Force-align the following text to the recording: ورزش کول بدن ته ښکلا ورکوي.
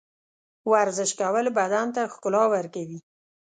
ورزش 0.71 1.11
کول 1.19 1.45
بدن 1.57 1.87
ته 1.95 2.01
ښکلا 2.13 2.43
ورکوي. 2.53 2.99